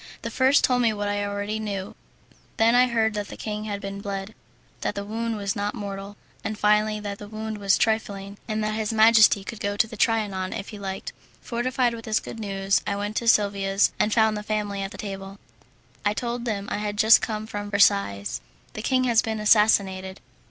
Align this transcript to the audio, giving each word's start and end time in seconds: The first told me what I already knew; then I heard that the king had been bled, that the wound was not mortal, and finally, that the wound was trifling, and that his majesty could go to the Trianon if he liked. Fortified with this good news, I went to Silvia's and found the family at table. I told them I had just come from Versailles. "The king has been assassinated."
The 0.23 0.31
first 0.31 0.63
told 0.63 0.81
me 0.81 0.93
what 0.93 1.07
I 1.07 1.23
already 1.23 1.59
knew; 1.59 1.93
then 2.57 2.73
I 2.73 2.87
heard 2.87 3.13
that 3.13 3.27
the 3.27 3.37
king 3.37 3.65
had 3.65 3.79
been 3.79 4.01
bled, 4.01 4.33
that 4.79 4.95
the 4.95 5.05
wound 5.05 5.37
was 5.37 5.55
not 5.55 5.75
mortal, 5.75 6.17
and 6.43 6.57
finally, 6.57 6.99
that 6.99 7.19
the 7.19 7.27
wound 7.27 7.59
was 7.59 7.77
trifling, 7.77 8.39
and 8.47 8.63
that 8.63 8.73
his 8.73 8.91
majesty 8.91 9.43
could 9.43 9.59
go 9.59 9.77
to 9.77 9.85
the 9.85 9.95
Trianon 9.95 10.53
if 10.53 10.69
he 10.69 10.79
liked. 10.79 11.13
Fortified 11.41 11.93
with 11.93 12.05
this 12.05 12.19
good 12.19 12.39
news, 12.39 12.81
I 12.87 12.95
went 12.95 13.15
to 13.17 13.27
Silvia's 13.27 13.91
and 13.99 14.11
found 14.11 14.35
the 14.35 14.41
family 14.41 14.81
at 14.81 14.89
table. 14.97 15.37
I 16.03 16.15
told 16.15 16.45
them 16.45 16.67
I 16.71 16.77
had 16.79 16.97
just 16.97 17.21
come 17.21 17.45
from 17.45 17.69
Versailles. 17.69 18.41
"The 18.73 18.81
king 18.81 19.03
has 19.03 19.21
been 19.21 19.39
assassinated." 19.39 20.19